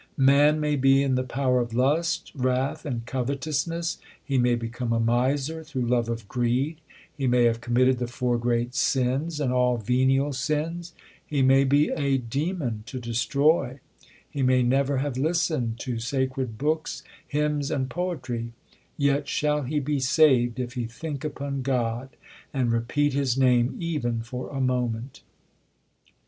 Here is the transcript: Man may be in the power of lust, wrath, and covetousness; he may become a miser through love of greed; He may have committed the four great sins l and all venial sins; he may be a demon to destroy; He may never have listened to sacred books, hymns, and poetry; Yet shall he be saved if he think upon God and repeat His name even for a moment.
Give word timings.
Man 0.17 0.59
may 0.59 0.77
be 0.77 1.03
in 1.03 1.13
the 1.13 1.21
power 1.23 1.59
of 1.59 1.75
lust, 1.75 2.31
wrath, 2.33 2.87
and 2.87 3.05
covetousness; 3.05 3.99
he 4.25 4.39
may 4.39 4.55
become 4.55 4.91
a 4.91 4.99
miser 4.99 5.63
through 5.63 5.85
love 5.85 6.09
of 6.09 6.27
greed; 6.27 6.81
He 7.15 7.27
may 7.27 7.43
have 7.43 7.61
committed 7.61 7.99
the 7.99 8.07
four 8.07 8.39
great 8.39 8.73
sins 8.73 9.39
l 9.39 9.45
and 9.45 9.53
all 9.53 9.77
venial 9.77 10.33
sins; 10.33 10.95
he 11.23 11.43
may 11.43 11.65
be 11.65 11.89
a 11.91 12.17
demon 12.17 12.81
to 12.87 12.99
destroy; 12.99 13.79
He 14.27 14.41
may 14.41 14.63
never 14.63 14.97
have 14.97 15.17
listened 15.17 15.79
to 15.81 15.99
sacred 15.99 16.57
books, 16.57 17.03
hymns, 17.27 17.69
and 17.69 17.87
poetry; 17.87 18.53
Yet 18.97 19.27
shall 19.27 19.61
he 19.61 19.79
be 19.79 19.99
saved 19.99 20.59
if 20.59 20.73
he 20.73 20.85
think 20.87 21.23
upon 21.23 21.61
God 21.61 22.09
and 22.51 22.71
repeat 22.71 23.13
His 23.13 23.37
name 23.37 23.75
even 23.79 24.21
for 24.23 24.49
a 24.49 24.59
moment. 24.59 25.21